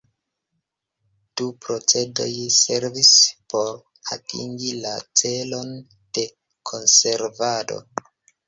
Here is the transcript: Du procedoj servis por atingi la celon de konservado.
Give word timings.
Du 1.41 1.49
procedoj 1.65 2.29
servis 2.55 3.11
por 3.55 3.69
atingi 4.17 4.73
la 4.87 4.97
celon 5.23 5.79
de 6.19 6.27
konservado. 6.73 7.79